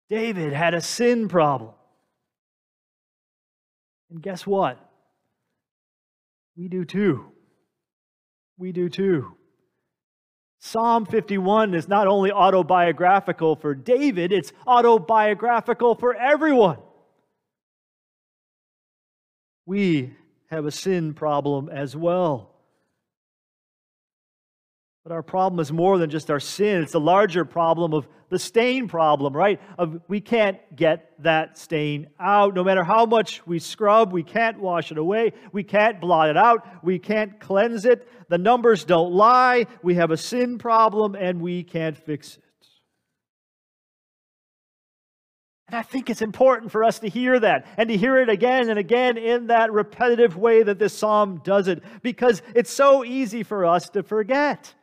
David 0.09 0.54
had 0.54 0.73
a 0.73 0.80
sin 0.80 1.28
problem. 1.28 1.73
And 4.11 4.23
guess 4.23 4.47
what? 4.47 4.79
We 6.57 6.69
do 6.69 6.85
too. 6.85 7.27
We 8.57 8.73
do 8.73 8.88
too. 8.88 9.35
Psalm 10.61 11.07
51 11.07 11.75
is 11.75 11.87
not 11.87 12.09
only 12.09 12.33
autobiographical 12.33 13.55
for 13.55 13.75
David, 13.75 14.33
it's 14.33 14.53
autobiographical 14.67 15.95
for 15.95 16.17
everyone. 16.17 16.79
We 19.67 20.15
have 20.50 20.67
a 20.67 20.73
sin 20.73 21.15
problem 21.15 21.69
as 21.69 21.95
well. 21.95 22.58
But 25.09 25.15
our 25.15 25.23
problem 25.23 25.59
is 25.59 25.73
more 25.73 25.97
than 25.97 26.11
just 26.11 26.31
our 26.31 26.38
sin. 26.38 26.83
It's 26.83 26.93
a 26.93 26.99
larger 26.99 27.47
problem 27.47 27.95
of 27.95 28.07
the 28.29 28.38
stain 28.38 28.88
problem, 28.88 29.35
right? 29.35 29.59
Of 29.79 30.03
we 30.07 30.21
can't 30.21 30.59
get 30.77 31.15
that 31.21 31.57
stain 31.57 32.09
out. 32.21 32.55
No 32.55 32.62
matter 32.62 32.85
how 32.85 33.07
much 33.07 33.47
we 33.47 33.59
scrub, 33.59 34.12
we 34.12 34.23
can't 34.23 34.61
wash 34.61 34.93
it 34.93 34.99
away. 34.99 35.33
We 35.50 35.65
can't 35.65 35.99
blot 35.99 36.29
it 36.29 36.37
out. 36.37 36.85
We 36.85 36.99
can't 36.99 37.41
cleanse 37.41 37.87
it. 37.87 38.07
The 38.29 38.37
numbers 38.37 38.85
don't 38.85 39.15
lie. 39.15 39.65
We 39.83 39.95
have 39.95 40.11
a 40.11 40.17
sin 40.19 40.59
problem 40.59 41.15
and 41.15 41.41
we 41.41 41.62
can't 41.62 41.97
fix 41.97 42.37
it. 42.37 42.45
And 45.69 45.77
I 45.79 45.83
think 45.85 46.11
it's 46.11 46.21
important 46.21 46.71
for 46.71 46.85
us 46.85 46.99
to 46.99 47.09
hear 47.09 47.41
that 47.41 47.67
and 47.79 47.88
to 47.88 47.97
hear 47.97 48.19
it 48.19 48.29
again 48.29 48.69
and 48.69 48.79
again 48.79 49.17
in 49.17 49.47
that 49.47 49.73
repetitive 49.73 50.37
way 50.37 50.62
that 50.65 50.79
this 50.79 50.93
psalm 50.93 51.41
does 51.45 51.67
it 51.67 51.83
because 52.03 52.43
it's 52.55 52.71
so 52.71 53.07
easy 53.07 53.43
for 53.43 53.65
us 53.65 53.88
to 53.91 54.03
forget. 54.03 54.75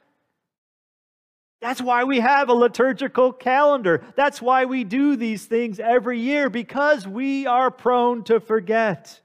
That's 1.66 1.82
why 1.82 2.04
we 2.04 2.20
have 2.20 2.50
a 2.50 2.54
liturgical 2.54 3.34
calendar. 3.34 4.04
That's 4.16 4.40
why 4.40 4.66
we 4.66 4.84
do 4.84 5.16
these 5.16 5.48
things 5.48 5.80
every 5.80 6.20
year, 6.20 6.48
because 6.48 7.08
we 7.08 7.48
are 7.48 7.72
prone 7.72 8.24
to 8.26 8.40
forget. 8.40 9.20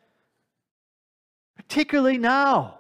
Particularly 1.55 2.17
now. 2.17 2.79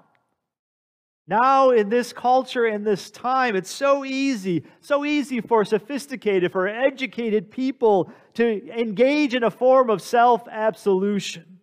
Now, 1.28 1.72
in 1.72 1.90
this 1.90 2.10
culture, 2.10 2.64
in 2.64 2.84
this 2.84 3.10
time, 3.10 3.54
it's 3.54 3.70
so 3.70 4.02
easy, 4.02 4.64
so 4.80 5.04
easy 5.04 5.42
for 5.42 5.62
sophisticated, 5.66 6.52
for 6.52 6.66
educated 6.66 7.50
people 7.50 8.10
to 8.34 8.66
engage 8.74 9.34
in 9.34 9.44
a 9.44 9.50
form 9.50 9.90
of 9.90 10.00
self 10.00 10.48
absolution. 10.48 11.60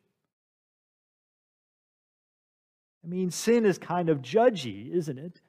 I 3.03 3.07
mean, 3.07 3.31
sin 3.31 3.65
is 3.65 3.79
kind 3.79 4.09
of 4.09 4.21
judgy, 4.21 4.93
isn't 4.93 5.17
it? 5.17 5.41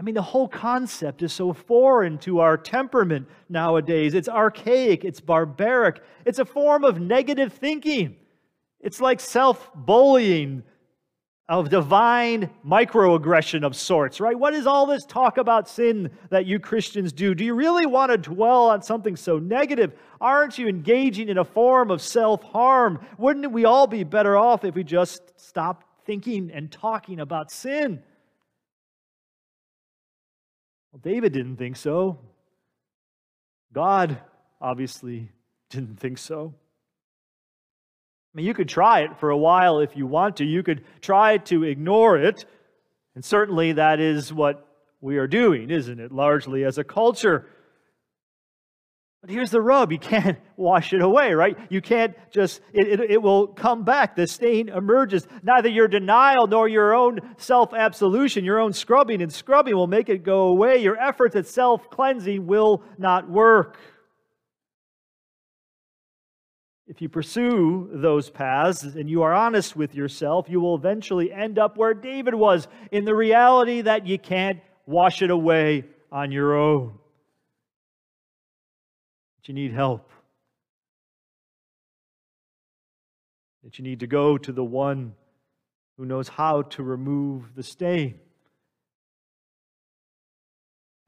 I 0.00 0.02
mean, 0.02 0.14
the 0.14 0.22
whole 0.22 0.48
concept 0.48 1.20
is 1.22 1.30
so 1.30 1.52
foreign 1.52 2.16
to 2.20 2.40
our 2.40 2.56
temperament 2.56 3.28
nowadays. 3.50 4.14
It's 4.14 4.30
archaic, 4.30 5.04
it's 5.04 5.20
barbaric, 5.20 6.00
it's 6.24 6.38
a 6.38 6.46
form 6.46 6.84
of 6.84 6.98
negative 6.98 7.52
thinking. 7.52 8.16
It's 8.80 9.02
like 9.02 9.20
self 9.20 9.70
bullying 9.74 10.62
of 11.50 11.68
divine 11.68 12.48
microaggression 12.66 13.62
of 13.62 13.76
sorts, 13.76 14.20
right? 14.20 14.38
What 14.38 14.54
is 14.54 14.66
all 14.66 14.86
this 14.86 15.04
talk 15.04 15.36
about 15.36 15.68
sin 15.68 16.10
that 16.30 16.46
you 16.46 16.58
Christians 16.58 17.12
do? 17.12 17.34
Do 17.34 17.44
you 17.44 17.52
really 17.52 17.84
want 17.84 18.10
to 18.10 18.16
dwell 18.16 18.70
on 18.70 18.80
something 18.80 19.16
so 19.16 19.38
negative? 19.38 19.92
Aren't 20.18 20.56
you 20.56 20.66
engaging 20.66 21.28
in 21.28 21.36
a 21.36 21.44
form 21.44 21.90
of 21.90 22.00
self 22.00 22.42
harm? 22.42 23.04
Wouldn't 23.18 23.52
we 23.52 23.66
all 23.66 23.86
be 23.86 24.04
better 24.04 24.38
off 24.38 24.64
if 24.64 24.74
we 24.74 24.82
just 24.82 25.38
stopped 25.38 25.84
thinking 26.06 26.50
and 26.54 26.72
talking 26.72 27.20
about 27.20 27.50
sin? 27.50 28.02
Well, 30.92 31.00
David 31.02 31.32
didn't 31.32 31.56
think 31.56 31.76
so. 31.76 32.18
God 33.72 34.18
obviously 34.60 35.30
didn't 35.68 36.00
think 36.00 36.18
so. 36.18 36.54
I 38.32 38.36
mean, 38.36 38.46
you 38.46 38.54
could 38.54 38.68
try 38.68 39.00
it 39.00 39.18
for 39.18 39.30
a 39.30 39.36
while 39.36 39.80
if 39.80 39.96
you 39.96 40.06
want 40.06 40.36
to. 40.36 40.44
You 40.44 40.62
could 40.62 40.84
try 41.00 41.38
to 41.38 41.64
ignore 41.64 42.16
it. 42.16 42.44
And 43.14 43.24
certainly 43.24 43.72
that 43.72 44.00
is 44.00 44.32
what 44.32 44.66
we 45.00 45.18
are 45.18 45.26
doing, 45.26 45.70
isn't 45.70 45.98
it? 45.98 46.12
Largely 46.12 46.64
as 46.64 46.78
a 46.78 46.84
culture. 46.84 47.46
But 49.20 49.30
here's 49.30 49.50
the 49.50 49.60
rub 49.60 49.92
you 49.92 49.98
can't 49.98 50.38
wash 50.56 50.92
it 50.92 51.02
away, 51.02 51.32
right? 51.32 51.56
You 51.68 51.80
can't 51.80 52.14
just, 52.30 52.60
it, 52.72 53.00
it, 53.00 53.10
it, 53.12 53.22
will 53.22 53.48
come 53.48 53.84
back. 53.84 54.16
The 54.16 54.26
stain 54.26 54.68
emerges. 54.70 55.26
Neither 55.42 55.68
your 55.68 55.88
denial 55.88 56.46
nor 56.46 56.68
your 56.68 56.94
own 56.94 57.20
self 57.36 57.74
absolution, 57.74 58.44
your 58.44 58.58
own 58.58 58.72
scrubbing 58.72 59.20
and 59.20 59.32
scrubbing 59.32 59.76
will 59.76 59.86
make 59.86 60.08
it 60.08 60.22
go 60.22 60.44
away. 60.44 60.78
Your 60.78 60.98
efforts 60.98 61.36
at 61.36 61.46
self 61.46 61.90
cleansing 61.90 62.46
will 62.46 62.82
not 62.98 63.28
work. 63.28 63.78
If 66.86 67.00
you 67.00 67.08
pursue 67.08 67.88
those 67.92 68.30
paths 68.30 68.82
and 68.82 69.08
you 69.08 69.22
are 69.22 69.32
honest 69.32 69.76
with 69.76 69.94
yourself, 69.94 70.46
you 70.48 70.60
will 70.60 70.74
eventually 70.74 71.32
end 71.32 71.56
up 71.56 71.76
where 71.76 71.94
David 71.94 72.34
was 72.34 72.66
in 72.90 73.04
the 73.04 73.14
reality 73.14 73.82
that 73.82 74.08
you 74.08 74.18
can't 74.18 74.58
wash 74.86 75.22
it 75.22 75.30
away 75.30 75.84
on 76.10 76.32
your 76.32 76.56
own 76.56 76.99
that 79.40 79.48
you 79.48 79.54
need 79.54 79.72
help, 79.72 80.10
that 83.64 83.78
you 83.78 83.82
need 83.84 84.00
to 84.00 84.06
go 84.06 84.36
to 84.36 84.52
the 84.52 84.64
one 84.64 85.14
who 85.96 86.04
knows 86.04 86.28
how 86.28 86.60
to 86.60 86.82
remove 86.82 87.54
the 87.54 87.62
stain. 87.62 88.20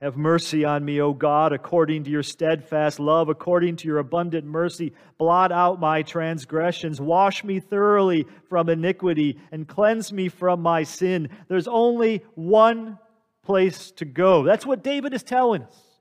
Have 0.01 0.17
mercy 0.17 0.65
on 0.65 0.83
me, 0.83 0.99
O 1.03 1.12
God, 1.12 1.53
according 1.53 2.05
to 2.05 2.11
your 2.11 2.23
steadfast 2.23 2.99
love, 2.99 3.29
according 3.29 3.77
to 3.77 3.87
your 3.87 3.99
abundant 3.99 4.47
mercy. 4.47 4.95
Blot 5.19 5.53
out 5.53 5.79
my 5.79 6.01
transgressions. 6.01 7.03
Wash 7.03 7.45
me 7.45 7.61
thoroughly 7.61 8.27
from 8.49 8.71
iniquity 8.71 9.39
and 9.53 9.69
cleanse 9.69 10.11
me 10.11 10.31
from 10.31 10.62
my 10.62 10.85
sin. 10.85 11.29
There's 11.49 11.69
only 11.69 12.25
one 12.35 12.99
place 13.45 13.91
to 13.93 14.07
go. 14.07 14.43
That's 14.43 14.65
what 14.65 14.83
David 14.83 15.12
is 15.12 15.23
telling 15.23 15.65
us. 15.65 15.92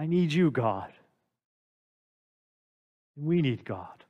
I 0.00 0.06
need 0.06 0.32
you, 0.32 0.50
God. 0.50 0.90
We 3.16 3.42
need 3.42 3.66
God. 3.66 4.02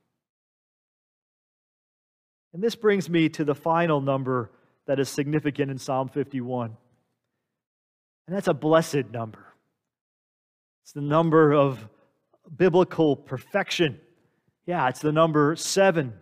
And 2.53 2.63
this 2.63 2.75
brings 2.75 3.09
me 3.09 3.27
to 3.27 3.43
the 3.43 3.53
final 3.53 3.99
number 3.99 4.51
that 4.87 5.01
is 5.01 5.09
significant 5.09 5.69
in 5.69 5.77
Psalm 5.77 6.07
51. 6.07 6.77
And 8.25 8.35
that's 8.35 8.47
a 8.47 8.53
blessed 8.53 9.11
number. 9.11 9.45
It's 10.85 10.93
the 10.93 11.01
number 11.01 11.51
of 11.51 11.85
biblical 12.55 13.17
perfection. 13.17 13.99
Yeah, 14.65 14.87
it's 14.87 15.01
the 15.01 15.11
number 15.11 15.57
seven. 15.57 16.13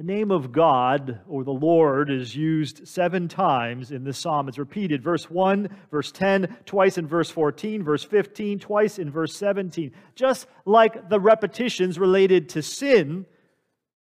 The 0.00 0.06
name 0.06 0.30
of 0.30 0.50
God 0.50 1.20
or 1.28 1.44
the 1.44 1.50
Lord 1.50 2.10
is 2.10 2.34
used 2.34 2.88
seven 2.88 3.28
times 3.28 3.90
in 3.90 4.02
this 4.02 4.16
psalm. 4.16 4.48
It's 4.48 4.56
repeated 4.56 5.02
verse 5.02 5.28
1, 5.28 5.68
verse 5.90 6.10
10, 6.10 6.56
twice 6.64 6.96
in 6.96 7.06
verse 7.06 7.28
14, 7.28 7.82
verse 7.82 8.02
15, 8.02 8.60
twice 8.60 8.98
in 8.98 9.10
verse 9.10 9.36
17. 9.36 9.92
Just 10.14 10.46
like 10.64 11.10
the 11.10 11.20
repetitions 11.20 11.98
related 11.98 12.48
to 12.48 12.62
sin 12.62 13.26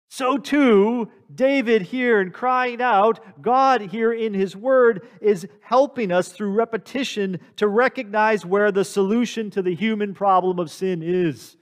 so 0.10 0.38
too, 0.38 1.10
David 1.34 1.82
here 1.82 2.22
in 2.22 2.30
crying 2.30 2.84
out, 2.84 3.42
God 3.42 3.82
here 3.82 4.14
in 4.14 4.36
his 4.36 4.56
word 4.56 5.08
is 5.22 5.48
helping 5.62 6.12
us 6.12 6.30
through 6.30 6.54
repetition 6.54 7.40
to 7.56 7.68
recognize 7.68 8.46
where 8.46 8.72
the 8.72 8.86
solution 8.86 9.50
to 9.50 9.64
the 9.64 9.74
human 9.74 10.14
problem 10.14 10.60
of 10.60 10.70
sin 10.70 11.02
is. 11.02 11.58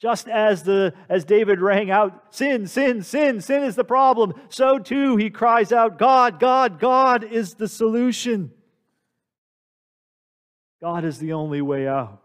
Just 0.00 0.28
as, 0.28 0.62
the, 0.62 0.94
as 1.10 1.24
David 1.24 1.60
rang 1.60 1.90
out, 1.90 2.34
Sin, 2.34 2.66
sin, 2.66 3.02
sin, 3.02 3.40
sin 3.42 3.62
is 3.62 3.76
the 3.76 3.84
problem, 3.84 4.32
so 4.48 4.78
too 4.78 5.16
he 5.16 5.28
cries 5.28 5.72
out, 5.72 5.98
God, 5.98 6.40
God, 6.40 6.80
God 6.80 7.22
is 7.22 7.54
the 7.54 7.68
solution. 7.68 8.50
God 10.80 11.04
is 11.04 11.18
the 11.18 11.34
only 11.34 11.60
way 11.60 11.86
out. 11.86 12.19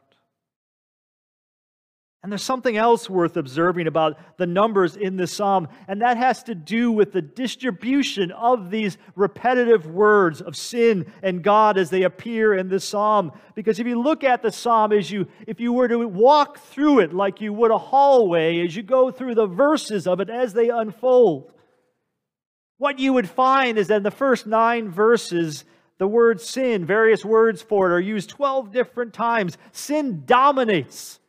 And 2.26 2.32
there's 2.32 2.42
something 2.42 2.76
else 2.76 3.08
worth 3.08 3.38
observing 3.38 3.86
about 3.86 4.18
the 4.38 4.48
numbers 4.48 4.96
in 4.96 5.16
this 5.16 5.32
psalm, 5.32 5.68
and 5.88 6.02
that 6.02 6.18
has 6.18 6.42
to 6.46 6.56
do 6.56 6.92
with 6.92 7.12
the 7.12 7.22
distribution 7.22 8.32
of 8.32 8.72
these 8.72 8.98
repetitive 9.16 9.86
words 9.86 10.42
of 10.42 10.56
sin 10.56 11.06
and 11.22 11.44
God 11.44 11.78
as 11.78 11.92
they 11.92 12.02
appear 12.02 12.56
in 12.56 12.68
this 12.68 12.84
psalm. 12.84 13.32
Because 13.54 13.78
if 13.78 13.86
you 13.86 14.02
look 14.02 14.24
at 14.24 14.42
the 14.42 14.52
psalm 14.52 14.92
as 14.92 15.12
you 15.12 15.28
if 15.46 15.60
you 15.60 15.72
were 15.72 15.88
to 15.88 16.00
walk 16.08 16.58
through 16.58 17.02
it 17.02 17.14
like 17.14 17.42
you 17.42 17.54
would 17.54 17.70
a 17.70 17.78
hallway 17.78 18.66
as 18.66 18.76
you 18.76 18.82
go 18.82 19.12
through 19.12 19.36
the 19.36 19.46
verses 19.46 20.08
of 20.08 20.20
it 20.20 20.32
as 20.32 20.52
they 20.52 20.70
unfold, 20.70 21.52
what 22.80 22.98
you 22.98 23.14
would 23.14 23.30
find 23.30 23.78
is 23.78 23.90
that 23.90 23.98
in 23.98 24.04
the 24.04 24.10
first 24.10 24.48
9 24.48 24.90
verses 24.90 25.64
the 26.00 26.08
word 26.08 26.42
sin, 26.42 26.88
various 26.88 27.24
words 27.24 27.62
for 27.62 27.92
it 27.92 27.94
are 27.94 28.00
used 28.00 28.32
12 28.32 28.72
different 28.72 29.14
times. 29.14 29.60
Sin 29.74 30.24
dominates 30.26 31.20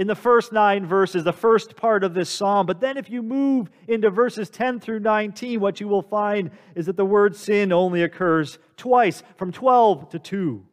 in 0.00 0.06
the 0.06 0.14
first 0.14 0.50
nine 0.50 0.86
verses, 0.86 1.24
the 1.24 1.32
first 1.32 1.76
part 1.76 2.04
of 2.04 2.14
this 2.14 2.30
psalm. 2.30 2.64
But 2.64 2.80
then, 2.80 2.96
if 2.96 3.10
you 3.10 3.22
move 3.22 3.68
into 3.86 4.08
verses 4.08 4.48
10 4.48 4.80
through 4.80 5.00
19, 5.00 5.60
what 5.60 5.78
you 5.78 5.88
will 5.88 6.00
find 6.00 6.50
is 6.74 6.86
that 6.86 6.96
the 6.96 7.04
word 7.04 7.36
sin 7.36 7.70
only 7.70 8.02
occurs 8.02 8.58
twice, 8.78 9.22
from 9.36 9.52
12 9.52 10.08
to 10.08 10.18
2. 10.18 10.64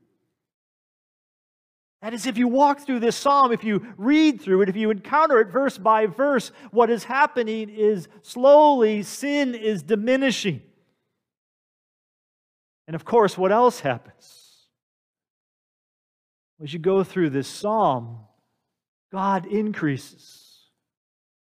That 2.01 2.13
is, 2.13 2.25
if 2.25 2.38
you 2.38 2.48
walk 2.48 2.79
through 2.79 3.01
this 3.01 3.17
psalm, 3.17 3.51
if 3.51 3.65
you 3.65 3.86
read 3.98 4.39
through 4.39 4.62
it, 4.62 4.69
if 4.69 4.77
you 4.77 4.91
encounter 4.91 5.41
it 5.41 5.50
verse 5.50 5.77
by 5.77 6.05
verse, 6.05 6.53
what 6.72 6.89
is 6.89 7.03
happening 7.03 7.69
is 7.69 8.07
slowly 8.22 9.03
sin 9.03 9.55
is 9.55 9.84
diminishing. 9.84 10.62
And 12.88 12.96
of 12.96 13.03
course, 13.03 13.38
what 13.38 13.51
else 13.51 13.81
happens? 13.81 14.69
As 16.63 16.71
you 16.71 16.80
go 16.80 17.04
through 17.04 17.32
this 17.32 17.49
psalm, 17.49 18.19
God 19.12 19.46
increases. 19.46 20.43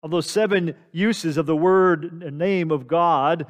Of 0.02 0.12
those 0.12 0.30
seven 0.30 0.76
uses 0.92 1.38
of 1.38 1.46
the 1.46 1.56
word 1.56 2.24
and 2.24 2.38
name 2.38 2.72
of 2.72 2.88
God, 2.88 3.46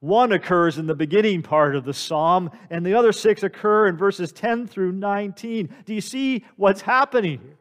one 0.00 0.32
occurs 0.32 0.78
in 0.78 0.86
the 0.86 0.94
beginning 0.94 1.42
part 1.42 1.74
of 1.74 1.84
the 1.84 1.94
psalm, 1.94 2.50
and 2.70 2.84
the 2.84 2.94
other 2.94 3.12
six 3.12 3.42
occur 3.42 3.88
in 3.88 3.96
verses 3.96 4.30
10 4.32 4.66
through 4.66 4.92
19. 4.92 5.74
Do 5.84 5.94
you 5.94 6.00
see 6.00 6.44
what's 6.56 6.82
happening 6.82 7.40
here? 7.40 7.56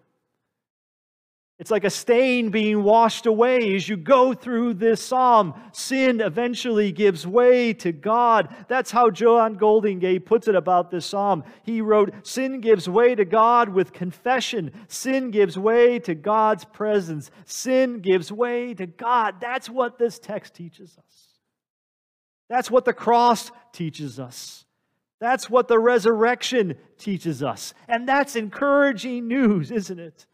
It's 1.58 1.72
like 1.72 1.86
a 1.86 1.89
stain 1.89 2.50
being 2.50 2.84
washed 2.84 3.26
away 3.26 3.76
as 3.76 3.88
you 3.88 3.96
go 3.96 4.34
through 4.34 4.74
this 4.74 5.02
psalm. 5.02 5.54
Sin 5.72 6.20
eventually 6.20 6.91
gives 6.91 7.26
way 7.26 7.72
to 7.76 7.94
God. 7.94 8.54
That's 8.68 8.91
how 8.91 9.10
John 9.10 9.56
Goldingay 9.56 10.26
puts 10.26 10.50
it 10.50 10.56
about 10.56 10.91
this 10.91 11.06
psalm. 11.06 11.46
He 11.63 11.80
wrote, 11.80 12.13
Sin 12.24 12.60
gives 12.60 12.89
way 12.89 13.15
to 13.15 13.24
God 13.24 13.70
with 13.70 13.94
confession. 13.94 14.72
Sin 14.89 15.32
gives 15.32 15.58
way 15.58 15.98
to 16.00 16.13
God's 16.13 16.65
presence. 16.65 17.32
Sin 17.46 18.02
gives 18.02 18.34
way 18.34 18.74
to 18.74 18.86
God. 18.86 19.36
That's 19.39 19.70
what 19.70 19.98
this 19.98 20.20
text 20.20 20.56
teaches 20.56 20.98
us. 20.98 21.39
That's 22.50 22.70
what 22.70 22.84
the 22.84 22.94
cross 22.94 23.50
teaches 23.72 24.20
us. 24.20 24.65
That's 25.22 25.50
what 25.50 25.70
the 25.70 25.80
resurrection 25.80 26.76
teaches 26.98 27.41
us. 27.41 27.74
And 27.88 28.10
that's 28.10 28.36
encouraging 28.36 29.30
news, 29.30 29.72
isn't 29.72 30.00
it? 30.00 30.26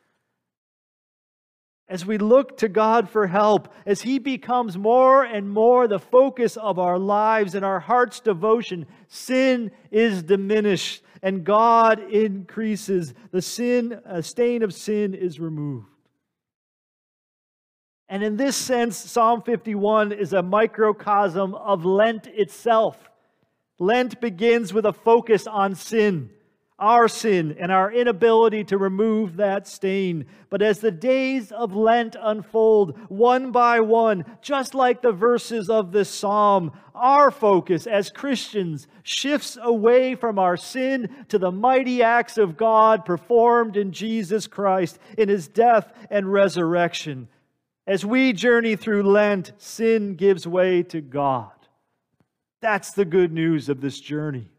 As 1.91 2.05
we 2.05 2.17
look 2.17 2.55
to 2.55 2.69
God 2.69 3.09
for 3.09 3.27
help, 3.27 3.67
as 3.85 4.01
He 4.01 4.17
becomes 4.17 4.77
more 4.77 5.25
and 5.25 5.49
more 5.49 5.89
the 5.89 5.99
focus 5.99 6.55
of 6.55 6.79
our 6.79 6.97
lives 6.97 7.53
and 7.53 7.65
our 7.65 7.81
heart's 7.81 8.21
devotion, 8.21 8.85
sin 9.09 9.71
is 9.91 10.23
diminished 10.23 11.03
and 11.21 11.43
God 11.43 11.99
increases. 11.99 13.13
The 13.31 13.41
sin, 13.41 13.99
a 14.05 14.23
stain 14.23 14.63
of 14.63 14.73
sin 14.73 15.13
is 15.13 15.37
removed. 15.37 15.87
And 18.07 18.23
in 18.23 18.37
this 18.37 18.55
sense, 18.55 18.95
Psalm 18.95 19.41
51 19.41 20.13
is 20.13 20.31
a 20.31 20.41
microcosm 20.41 21.53
of 21.55 21.83
Lent 21.83 22.25
itself. 22.27 23.09
Lent 23.79 24.21
begins 24.21 24.73
with 24.73 24.85
a 24.85 24.93
focus 24.93 25.45
on 25.45 25.75
sin 25.75 26.29
our 26.81 27.07
sin 27.07 27.55
and 27.59 27.71
our 27.71 27.91
inability 27.91 28.63
to 28.63 28.77
remove 28.77 29.37
that 29.37 29.67
stain. 29.67 30.25
But 30.49 30.63
as 30.63 30.79
the 30.79 30.91
days 30.91 31.51
of 31.51 31.75
Lent 31.75 32.15
unfold, 32.19 32.97
one 33.07 33.51
by 33.51 33.79
one, 33.79 34.25
just 34.41 34.73
like 34.73 35.01
the 35.01 35.11
verses 35.11 35.69
of 35.69 35.91
this 35.91 36.09
psalm, 36.09 36.71
our 36.95 37.29
focus 37.29 37.85
as 37.85 38.09
Christians 38.09 38.87
shifts 39.03 39.57
away 39.61 40.15
from 40.15 40.39
our 40.39 40.57
sin 40.57 41.15
to 41.29 41.37
the 41.37 41.51
mighty 41.51 42.01
acts 42.01 42.39
of 42.39 42.57
God 42.57 43.05
performed 43.05 43.77
in 43.77 43.91
Jesus 43.91 44.47
Christ 44.47 44.97
in 45.19 45.29
his 45.29 45.47
death 45.47 45.93
and 46.09 46.33
resurrection. 46.33 47.27
As 47.85 48.03
we 48.03 48.33
journey 48.33 48.75
through 48.75 49.03
Lent, 49.03 49.53
sin 49.59 50.15
gives 50.15 50.47
way 50.47 50.81
to 50.83 50.99
God. 50.99 51.51
That's 52.61 52.91
the 52.91 53.05
good 53.05 53.31
news 53.31 53.69
of 53.69 53.81
this 53.81 53.99
journey. 53.99 54.49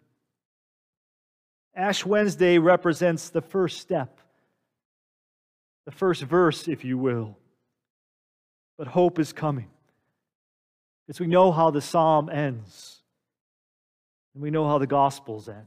Ash 1.74 2.04
Wednesday 2.04 2.58
represents 2.58 3.30
the 3.30 3.40
first 3.40 3.80
step, 3.80 4.20
the 5.86 5.90
first 5.92 6.22
verse, 6.22 6.68
if 6.68 6.84
you 6.84 6.98
will. 6.98 7.38
But 8.76 8.88
hope 8.88 9.18
is 9.18 9.32
coming. 9.32 9.70
Because 11.06 11.20
we 11.20 11.26
know 11.26 11.50
how 11.50 11.70
the 11.70 11.80
psalm 11.80 12.28
ends, 12.28 13.02
and 14.34 14.42
we 14.42 14.50
know 14.50 14.66
how 14.66 14.78
the 14.78 14.86
gospels 14.86 15.48
end. 15.48 15.66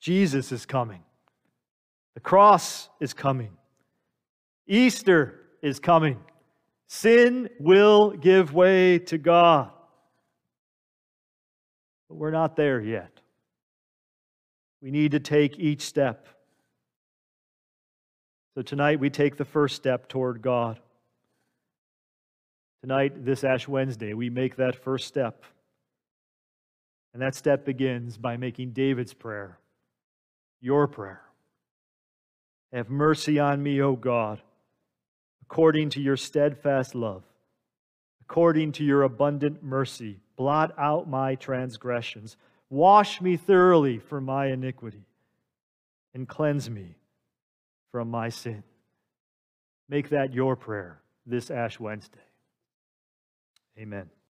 Jesus 0.00 0.52
is 0.52 0.66
coming, 0.66 1.02
the 2.14 2.20
cross 2.20 2.88
is 3.00 3.14
coming, 3.14 3.56
Easter 4.66 5.40
is 5.62 5.78
coming. 5.78 6.18
Sin 6.88 7.48
will 7.58 8.10
give 8.10 8.52
way 8.52 8.98
to 8.98 9.16
God. 9.16 9.70
But 12.08 12.16
we're 12.16 12.30
not 12.30 12.54
there 12.54 12.82
yet. 12.82 13.21
We 14.82 14.90
need 14.90 15.12
to 15.12 15.20
take 15.20 15.58
each 15.58 15.82
step. 15.82 16.26
So 18.54 18.62
tonight 18.62 19.00
we 19.00 19.08
take 19.08 19.36
the 19.36 19.44
first 19.44 19.76
step 19.76 20.08
toward 20.08 20.42
God. 20.42 20.80
Tonight, 22.82 23.24
this 23.24 23.44
Ash 23.44 23.68
Wednesday, 23.68 24.12
we 24.12 24.28
make 24.28 24.56
that 24.56 24.74
first 24.74 25.06
step. 25.06 25.44
And 27.14 27.22
that 27.22 27.36
step 27.36 27.64
begins 27.64 28.18
by 28.18 28.36
making 28.36 28.72
David's 28.72 29.14
prayer 29.14 29.58
your 30.60 30.86
prayer. 30.86 31.22
Have 32.72 32.88
mercy 32.88 33.38
on 33.38 33.62
me, 33.62 33.82
O 33.82 33.96
God, 33.96 34.40
according 35.42 35.90
to 35.90 36.00
your 36.00 36.16
steadfast 36.16 36.94
love, 36.94 37.24
according 38.22 38.72
to 38.72 38.84
your 38.84 39.02
abundant 39.02 39.62
mercy. 39.62 40.20
Blot 40.36 40.72
out 40.78 41.08
my 41.08 41.34
transgressions 41.34 42.36
Wash 42.72 43.20
me 43.20 43.36
thoroughly 43.36 43.98
from 43.98 44.24
my 44.24 44.46
iniquity 44.46 45.04
and 46.14 46.26
cleanse 46.26 46.70
me 46.70 46.96
from 47.90 48.10
my 48.10 48.30
sin. 48.30 48.62
Make 49.90 50.08
that 50.08 50.32
your 50.32 50.56
prayer 50.56 51.02
this 51.26 51.50
Ash 51.50 51.78
Wednesday. 51.78 52.24
Amen. 53.78 54.08